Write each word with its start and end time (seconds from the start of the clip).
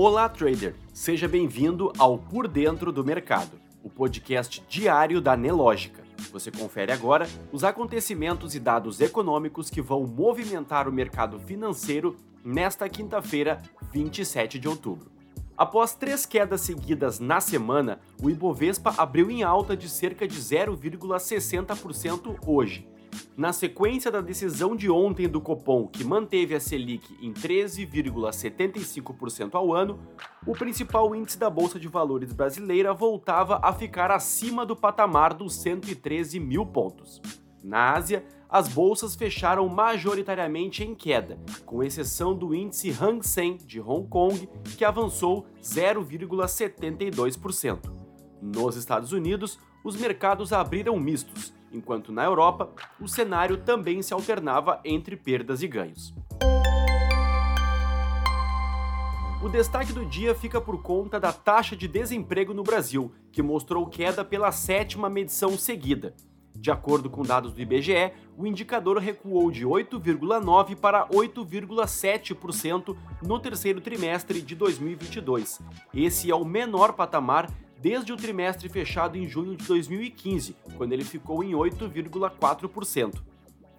Olá, 0.00 0.28
trader! 0.28 0.76
Seja 0.94 1.26
bem-vindo 1.26 1.92
ao 1.98 2.16
Por 2.16 2.46
Dentro 2.46 2.92
do 2.92 3.04
Mercado, 3.04 3.60
o 3.82 3.90
podcast 3.90 4.64
diário 4.68 5.20
da 5.20 5.36
Nelógica. 5.36 6.04
Você 6.30 6.52
confere 6.52 6.92
agora 6.92 7.28
os 7.50 7.64
acontecimentos 7.64 8.54
e 8.54 8.60
dados 8.60 9.00
econômicos 9.00 9.68
que 9.68 9.82
vão 9.82 10.06
movimentar 10.06 10.88
o 10.88 10.92
mercado 10.92 11.40
financeiro 11.40 12.14
nesta 12.44 12.88
quinta-feira, 12.88 13.60
27 13.92 14.60
de 14.60 14.68
outubro. 14.68 15.10
Após 15.56 15.94
três 15.94 16.24
quedas 16.24 16.60
seguidas 16.60 17.18
na 17.18 17.40
semana, 17.40 17.98
o 18.22 18.30
Ibovespa 18.30 18.94
abriu 18.96 19.28
em 19.28 19.42
alta 19.42 19.76
de 19.76 19.88
cerca 19.88 20.28
de 20.28 20.38
0,60% 20.40 22.36
hoje. 22.46 22.86
Na 23.36 23.52
sequência 23.52 24.10
da 24.10 24.20
decisão 24.20 24.74
de 24.74 24.90
ontem 24.90 25.28
do 25.28 25.40
Copom, 25.40 25.86
que 25.86 26.02
manteve 26.02 26.52
a 26.54 26.60
Selic 26.60 27.16
em 27.22 27.32
13,75% 27.32 29.54
ao 29.54 29.72
ano, 29.72 30.00
o 30.46 30.52
principal 30.52 31.14
índice 31.14 31.38
da 31.38 31.48
Bolsa 31.48 31.78
de 31.78 31.86
Valores 31.88 32.32
brasileira 32.32 32.92
voltava 32.92 33.60
a 33.62 33.72
ficar 33.72 34.10
acima 34.10 34.66
do 34.66 34.74
patamar 34.74 35.32
dos 35.34 35.54
113 35.54 36.40
mil 36.40 36.66
pontos. 36.66 37.22
Na 37.62 37.92
Ásia, 37.92 38.24
as 38.48 38.66
bolsas 38.68 39.14
fecharam 39.14 39.68
majoritariamente 39.68 40.82
em 40.82 40.94
queda, 40.94 41.38
com 41.66 41.82
exceção 41.82 42.34
do 42.34 42.54
índice 42.54 42.88
Hang 42.90 43.22
Seng 43.26 43.58
de 43.58 43.78
Hong 43.80 44.08
Kong, 44.08 44.48
que 44.76 44.84
avançou 44.84 45.46
0,72%. 45.62 47.92
Nos 48.40 48.76
Estados 48.76 49.10
Unidos, 49.12 49.58
os 49.84 49.96
mercados 49.96 50.52
abriram 50.52 50.96
mistos, 50.98 51.52
enquanto 51.72 52.12
na 52.12 52.24
Europa, 52.24 52.70
o 53.00 53.08
cenário 53.08 53.58
também 53.58 54.02
se 54.02 54.12
alternava 54.12 54.80
entre 54.84 55.16
perdas 55.16 55.62
e 55.62 55.68
ganhos. 55.68 56.14
O 59.42 59.48
destaque 59.48 59.92
do 59.92 60.04
dia 60.04 60.34
fica 60.34 60.60
por 60.60 60.82
conta 60.82 61.20
da 61.20 61.32
taxa 61.32 61.76
de 61.76 61.86
desemprego 61.86 62.52
no 62.52 62.64
Brasil, 62.64 63.12
que 63.30 63.40
mostrou 63.40 63.86
queda 63.86 64.24
pela 64.24 64.50
sétima 64.50 65.08
medição 65.08 65.56
seguida, 65.56 66.14
de 66.60 66.72
acordo 66.72 67.08
com 67.08 67.22
dados 67.22 67.52
do 67.52 67.60
IBGE, 67.60 68.12
o 68.36 68.44
indicador 68.44 68.98
recuou 68.98 69.48
de 69.48 69.64
8,9% 69.64 70.76
para 70.76 71.06
8,7% 71.06 72.96
no 73.22 73.38
terceiro 73.38 73.80
trimestre 73.80 74.42
de 74.42 74.56
2022. 74.56 75.60
Esse 75.94 76.30
é 76.30 76.34
o 76.34 76.44
menor 76.44 76.94
patamar 76.94 77.48
desde 77.80 78.12
o 78.12 78.16
trimestre 78.16 78.68
fechado 78.68 79.16
em 79.16 79.26
junho 79.26 79.56
de 79.56 79.66
2015, 79.66 80.56
quando 80.76 80.92
ele 80.92 81.04
ficou 81.04 81.42
em 81.44 81.52
8,4%. 81.52 83.22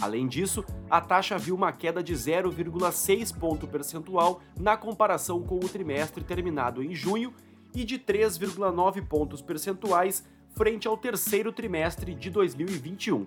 Além 0.00 0.26
disso, 0.26 0.64
a 0.90 1.00
taxa 1.00 1.38
viu 1.38 1.54
uma 1.54 1.72
queda 1.72 2.02
de 2.02 2.14
0,6 2.14 3.38
ponto 3.38 3.66
percentual 3.66 4.40
na 4.58 4.76
comparação 4.76 5.42
com 5.42 5.56
o 5.56 5.68
trimestre 5.68 6.24
terminado 6.24 6.82
em 6.82 6.94
junho 6.94 7.32
e 7.74 7.84
de 7.84 7.98
3,9 7.98 9.06
pontos 9.06 9.42
percentuais 9.42 10.24
frente 10.54 10.88
ao 10.88 10.96
terceiro 10.96 11.52
trimestre 11.52 12.14
de 12.14 12.30
2021. 12.30 13.26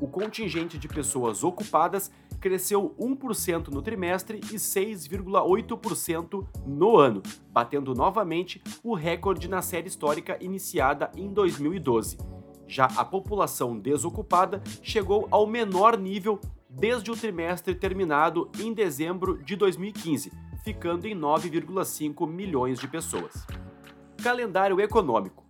O 0.00 0.06
contingente 0.06 0.78
de 0.78 0.88
pessoas 0.88 1.44
ocupadas 1.44 2.10
cresceu 2.40 2.94
1% 2.98 3.68
no 3.68 3.80
trimestre 3.80 4.38
e 4.38 4.56
6,8% 4.56 6.46
no 6.66 6.96
ano, 6.96 7.22
batendo 7.50 7.94
novamente 7.94 8.60
o 8.82 8.94
recorde 8.94 9.48
na 9.48 9.62
série 9.62 9.88
histórica 9.88 10.36
iniciada 10.40 11.10
em 11.16 11.32
2012. 11.32 12.18
Já 12.66 12.86
a 12.86 13.04
população 13.04 13.78
desocupada 13.78 14.62
chegou 14.82 15.28
ao 15.30 15.46
menor 15.46 15.98
nível 15.98 16.40
desde 16.68 17.10
o 17.10 17.16
trimestre 17.16 17.74
terminado 17.74 18.50
em 18.58 18.72
dezembro 18.72 19.38
de 19.44 19.54
2015, 19.56 20.32
ficando 20.64 21.06
em 21.06 21.14
9,5 21.14 22.26
milhões 22.26 22.78
de 22.78 22.88
pessoas. 22.88 23.46
Calendário 24.22 24.80
econômico. 24.80 25.41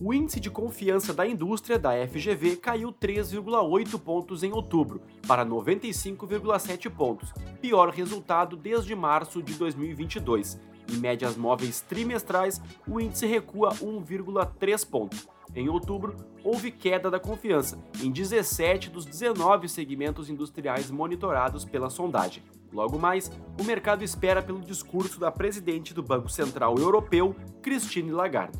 O 0.00 0.12
índice 0.12 0.40
de 0.40 0.50
confiança 0.50 1.14
da 1.14 1.24
indústria 1.24 1.78
da 1.78 1.92
FGV 2.08 2.56
caiu 2.56 2.92
3,8 2.92 3.96
pontos 3.96 4.42
em 4.42 4.52
outubro, 4.52 5.00
para 5.24 5.46
95,7 5.46 6.90
pontos, 6.90 7.32
pior 7.60 7.90
resultado 7.90 8.56
desde 8.56 8.92
março 8.96 9.40
de 9.40 9.54
2022. 9.54 10.58
Em 10.92 10.96
médias 10.96 11.36
móveis 11.36 11.80
trimestrais, 11.80 12.60
o 12.88 13.00
índice 13.00 13.24
recua 13.24 13.72
1,3 13.76 14.84
pontos. 14.84 15.28
Em 15.54 15.68
outubro, 15.68 16.16
houve 16.42 16.72
queda 16.72 17.08
da 17.08 17.20
confiança 17.20 17.78
em 18.02 18.10
17 18.10 18.90
dos 18.90 19.04
19 19.04 19.68
segmentos 19.68 20.28
industriais 20.28 20.90
monitorados 20.90 21.64
pela 21.64 21.88
sondagem. 21.88 22.42
Logo 22.72 22.98
mais, 22.98 23.30
o 23.60 23.62
mercado 23.62 24.02
espera 24.02 24.42
pelo 24.42 24.60
discurso 24.60 25.20
da 25.20 25.30
presidente 25.30 25.94
do 25.94 26.02
Banco 26.02 26.28
Central 26.28 26.76
Europeu, 26.78 27.36
Christine 27.62 28.10
Lagarde. 28.10 28.58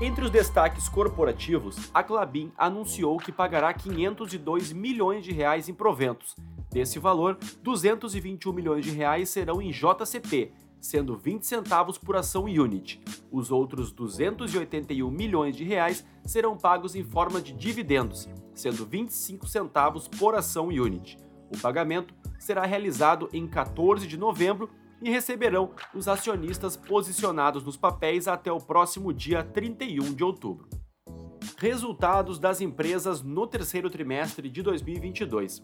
Entre 0.00 0.24
os 0.24 0.30
destaques 0.30 0.88
corporativos, 0.88 1.88
a 1.94 2.02
Clabin 2.02 2.52
anunciou 2.58 3.16
que 3.16 3.30
pagará 3.30 3.72
502 3.72 4.72
milhões 4.72 5.24
de 5.24 5.30
reais 5.30 5.68
em 5.68 5.74
proventos. 5.74 6.34
Desse 6.68 6.98
valor, 6.98 7.38
221 7.62 8.52
milhões 8.52 8.84
de 8.84 8.90
reais 8.90 9.28
serão 9.28 9.62
em 9.62 9.70
JCP, 9.70 10.52
sendo 10.80 11.16
20 11.16 11.46
centavos 11.46 11.96
por 11.96 12.16
ação 12.16 12.44
unit. 12.44 13.00
Os 13.30 13.52
outros 13.52 13.92
281 13.92 15.08
milhões 15.08 15.56
de 15.56 15.62
reais 15.62 16.04
serão 16.24 16.56
pagos 16.56 16.96
em 16.96 17.04
forma 17.04 17.40
de 17.40 17.52
dividendos, 17.52 18.28
sendo 18.52 18.84
25 18.84 19.46
centavos 19.46 20.08
por 20.08 20.34
ação 20.34 20.66
unit. 20.66 21.16
O 21.54 21.58
pagamento 21.58 22.12
será 22.36 22.66
realizado 22.66 23.28
em 23.32 23.46
14 23.46 24.08
de 24.08 24.18
novembro 24.18 24.68
e 25.04 25.10
receberão 25.10 25.70
os 25.94 26.08
acionistas 26.08 26.76
posicionados 26.78 27.62
nos 27.62 27.76
papéis 27.76 28.26
até 28.26 28.50
o 28.50 28.58
próximo 28.58 29.12
dia 29.12 29.44
31 29.44 30.14
de 30.14 30.24
outubro. 30.24 30.66
Resultados 31.58 32.38
das 32.38 32.62
empresas 32.62 33.20
no 33.20 33.46
terceiro 33.46 33.90
trimestre 33.90 34.48
de 34.48 34.62
2022. 34.62 35.62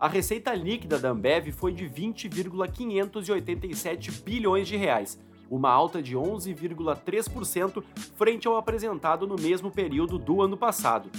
A 0.00 0.08
receita 0.08 0.54
líquida 0.54 0.98
da 0.98 1.10
Ambev 1.10 1.52
foi 1.52 1.74
de 1.74 1.86
20,587 1.86 4.10
bilhões 4.22 4.66
de 4.66 4.78
reais, 4.78 5.20
uma 5.50 5.70
alta 5.70 6.00
de 6.00 6.16
11,3% 6.16 7.84
frente 8.16 8.48
ao 8.48 8.56
apresentado 8.56 9.26
no 9.26 9.36
mesmo 9.36 9.70
período 9.70 10.18
do 10.18 10.40
ano 10.40 10.56
passado. 10.56 11.10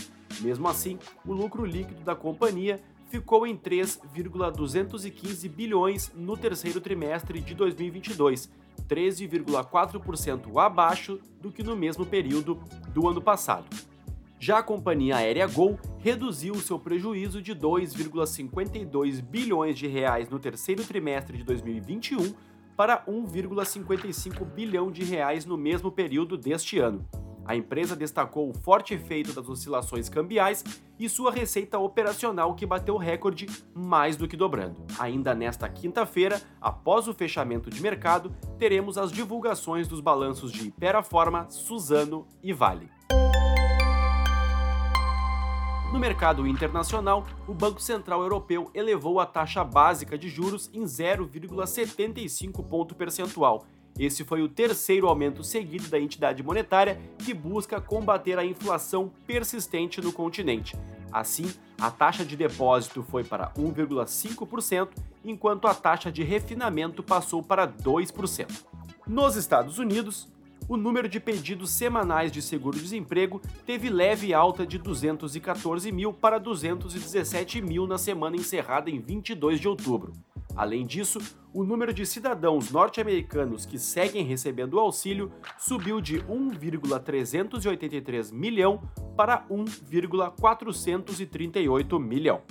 Mesmo 0.41 0.67
assim, 0.67 0.97
o 1.23 1.33
lucro 1.33 1.63
líquido 1.65 2.01
da 2.01 2.15
companhia 2.15 2.79
ficou 3.09 3.45
em 3.45 3.57
3,215 3.57 5.49
bilhões 5.49 6.11
no 6.15 6.37
terceiro 6.37 6.79
trimestre 6.79 7.41
de 7.41 7.53
2022, 7.55 8.49
13,4% 8.87 10.57
abaixo 10.57 11.19
do 11.41 11.51
que 11.51 11.63
no 11.63 11.75
mesmo 11.75 12.05
período 12.05 12.59
do 12.93 13.07
ano 13.07 13.21
passado. 13.21 13.65
Já 14.39 14.59
a 14.59 14.63
companhia 14.63 15.17
aérea 15.17 15.45
Gol 15.47 15.77
reduziu 15.97 16.55
seu 16.55 16.79
prejuízo 16.79 17.41
de 17.41 17.53
2,52 17.53 19.21
bilhões 19.21 19.77
de 19.77 19.85
reais 19.85 20.29
no 20.29 20.39
terceiro 20.39 20.85
trimestre 20.85 21.37
de 21.37 21.43
2021 21.43 22.33
para 22.77 23.03
1,55 23.05 24.45
bilhão 24.45 24.89
de 24.89 25.03
reais 25.03 25.45
no 25.45 25.57
mesmo 25.57 25.91
período 25.91 26.37
deste 26.37 26.79
ano, 26.79 27.05
a 27.49 27.55
empresa 27.55 27.95
destacou 27.95 28.47
o 28.47 28.53
forte 28.53 28.93
efeito 28.93 29.33
das 29.33 29.49
oscilações 29.49 30.07
cambiais 30.07 30.63
e 30.99 31.09
sua 31.09 31.31
receita 31.31 31.79
operacional 31.79 32.53
que 32.53 32.63
bateu 32.63 32.95
recorde 32.95 33.47
mais 33.73 34.15
do 34.15 34.27
que 34.27 34.37
dobrando. 34.37 34.85
Ainda 34.99 35.33
nesta 35.33 35.67
quinta-feira, 35.67 36.39
após 36.61 37.07
o 37.07 37.13
fechamento 37.13 37.71
de 37.71 37.81
mercado, 37.81 38.31
teremos 38.59 38.99
as 38.99 39.11
divulgações 39.11 39.87
dos 39.87 39.99
balanços 39.99 40.51
de 40.51 40.67
Iperaforma, 40.67 41.49
Suzano 41.49 42.27
e 42.43 42.53
Vale. 42.53 42.87
No 45.91 45.97
mercado 45.97 46.45
internacional, 46.45 47.25
o 47.47 47.53
Banco 47.55 47.81
Central 47.81 48.21
Europeu 48.21 48.69
elevou 48.75 49.19
a 49.19 49.25
taxa 49.25 49.63
básica 49.63 50.19
de 50.19 50.29
juros 50.29 50.69
em 50.71 50.83
0,75 50.83 52.63
ponto 52.63 52.93
percentual 52.93 53.65
esse 53.99 54.23
foi 54.23 54.41
o 54.41 54.47
terceiro 54.47 55.07
aumento 55.07 55.43
seguido 55.43 55.89
da 55.89 55.99
entidade 55.99 56.41
monetária 56.41 56.99
que 57.17 57.33
busca 57.33 57.81
combater 57.81 58.39
a 58.39 58.45
inflação 58.45 59.11
persistente 59.27 59.99
no 60.01 60.13
continente. 60.13 60.77
Assim, 61.11 61.51
a 61.79 61.91
taxa 61.91 62.23
de 62.23 62.37
depósito 62.37 63.03
foi 63.03 63.23
para 63.23 63.51
1,5%, 63.53 64.89
enquanto 65.25 65.67
a 65.67 65.73
taxa 65.73 66.11
de 66.11 66.23
refinamento 66.23 67.03
passou 67.03 67.43
para 67.43 67.67
2%. 67.67 68.47
Nos 69.05 69.35
Estados 69.35 69.79
Unidos, 69.79 70.29
o 70.69 70.77
número 70.77 71.09
de 71.09 71.19
pedidos 71.19 71.71
semanais 71.71 72.31
de 72.31 72.43
seguro-desemprego 72.43 73.41
teve 73.65 73.89
leve 73.89 74.33
alta 74.35 74.67
de 74.67 74.77
214 74.77 75.91
mil 75.91 76.13
para 76.13 76.37
217 76.37 77.59
mil 77.59 77.87
na 77.87 77.97
semana 77.97 78.35
encerrada 78.35 78.89
em 78.89 78.99
22 78.99 79.59
de 79.59 79.67
outubro. 79.67 80.13
Além 80.55 80.85
disso, 80.85 81.19
o 81.53 81.63
número 81.63 81.93
de 81.93 82.05
cidadãos 82.05 82.69
norte-americanos 82.71 83.65
que 83.65 83.79
seguem 83.79 84.25
recebendo 84.25 84.73
o 84.75 84.79
auxílio 84.79 85.31
subiu 85.57 86.01
de 86.01 86.19
1,383 86.27 88.31
milhão 88.31 88.81
para 89.15 89.45
1,438 89.49 91.99
milhão. 91.99 92.41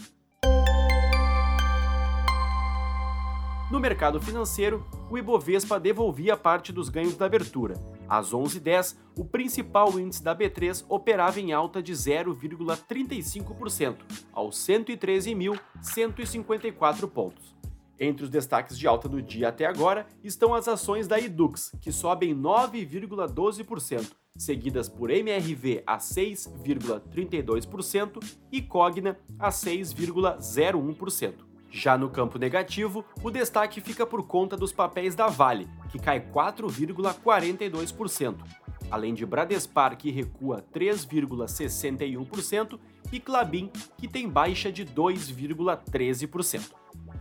No 3.70 3.78
mercado 3.78 4.18
financeiro, 4.18 4.82
o 5.10 5.18
Ibovespa 5.18 5.78
devolvia 5.78 6.38
parte 6.38 6.72
dos 6.72 6.88
ganhos 6.88 7.16
da 7.16 7.26
abertura. 7.26 7.74
Às 8.08 8.32
11h10, 8.32 8.96
o 9.14 9.26
principal 9.26 10.00
índice 10.00 10.24
da 10.24 10.34
B3 10.34 10.86
operava 10.88 11.38
em 11.38 11.52
alta 11.52 11.82
de 11.82 11.92
0,35%, 11.92 13.98
aos 14.32 14.56
113.154 14.56 17.10
pontos. 17.10 17.54
Entre 18.00 18.24
os 18.24 18.30
destaques 18.30 18.78
de 18.78 18.86
alta 18.86 19.08
do 19.08 19.20
dia 19.20 19.48
até 19.48 19.66
agora 19.66 20.06
estão 20.22 20.54
as 20.54 20.68
ações 20.68 21.08
da 21.08 21.18
Edux, 21.18 21.72
que 21.80 21.90
sobem 21.90 22.32
9,12%, 22.34 24.12
seguidas 24.36 24.88
por 24.88 25.10
MRV 25.10 25.82
a 25.84 25.98
6,32% 25.98 28.22
e 28.52 28.62
Cogna 28.62 29.18
a 29.38 29.50
6,01%. 29.50 31.48
Já 31.70 31.98
no 31.98 32.08
campo 32.08 32.38
negativo, 32.38 33.04
o 33.22 33.30
destaque 33.30 33.78
fica 33.80 34.06
por 34.06 34.26
conta 34.26 34.56
dos 34.56 34.72
papéis 34.72 35.14
da 35.14 35.26
Vale, 35.26 35.68
que 35.90 35.98
cai 35.98 36.18
4,42%, 36.20 38.36
além 38.90 39.12
de 39.12 39.26
Bradespar, 39.26 39.98
que 39.98 40.10
recua 40.10 40.64
3,61%, 40.72 42.80
e 43.12 43.20
Clabin, 43.20 43.70
que 43.96 44.08
tem 44.08 44.26
baixa 44.28 44.72
de 44.72 44.86
2,13%. 44.86 46.72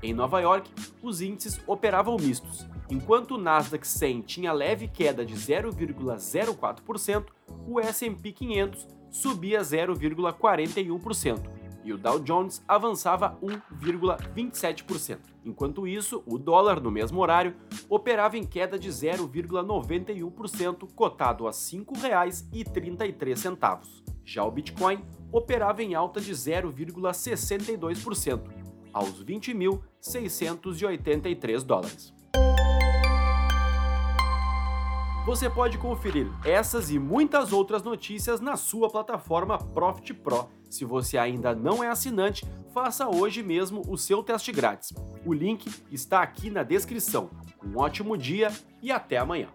Em 0.04 0.14
Nova 0.14 0.40
York, 0.40 0.70
os 1.02 1.22
índices 1.22 1.60
operavam 1.66 2.18
mistos. 2.18 2.68
Enquanto 2.90 3.32
o 3.32 3.38
Nasdaq 3.38 3.88
100 3.88 4.22
tinha 4.22 4.54
leve 4.54 4.88
queda 4.88 5.26
de 5.26 5.34
0,04%, 5.34 7.26
o 7.68 7.80
S&P 7.80 8.32
500 8.32 8.88
subia 9.10 9.62
0,41%, 9.62 11.42
e 11.84 11.92
o 11.92 11.98
Dow 11.98 12.20
Jones 12.20 12.64
avançava 12.68 13.36
1,27%. 13.42 15.18
Enquanto 15.44 15.88
isso, 15.88 16.22
o 16.26 16.38
dólar, 16.38 16.80
no 16.82 16.92
mesmo 16.92 17.20
horário, 17.22 17.56
operava 17.90 18.38
em 18.38 18.44
queda 18.44 18.78
de 18.78 18.90
0,91%, 18.90 20.88
cotado 20.94 21.48
a 21.48 21.52
R$ 21.52 21.56
5,33. 21.56 24.04
Já 24.26 24.44
o 24.44 24.52
Bitcoin 24.52 25.02
operava 25.32 25.82
em 25.82 25.96
alta 25.96 26.20
de 26.20 26.34
0,62%, 26.34 28.57
aos 28.98 29.24
20.683 29.24 31.64
dólares. 31.64 32.14
Você 35.26 35.50
pode 35.50 35.78
conferir 35.78 36.30
essas 36.46 36.90
e 36.90 36.98
muitas 36.98 37.52
outras 37.52 37.84
notícias 37.84 38.40
na 38.40 38.56
sua 38.56 38.90
plataforma 38.90 39.58
Profit 39.58 40.14
Pro. 40.14 40.48
Se 40.70 40.86
você 40.86 41.18
ainda 41.18 41.54
não 41.54 41.84
é 41.84 41.90
assinante, 41.90 42.46
faça 42.74 43.10
hoje 43.10 43.44
mesmo 43.44 43.82
o 43.90 43.98
seu 43.98 44.24
teste 44.24 44.54
grátis. 44.54 44.94
O 45.26 45.34
link 45.34 45.70
está 45.92 46.22
aqui 46.22 46.50
na 46.50 46.64
descrição. 46.64 47.30
Um 47.62 47.78
ótimo 47.78 48.18
dia 48.18 48.54
e 48.82 48.90
até 48.90 49.18
amanhã. 49.18 49.50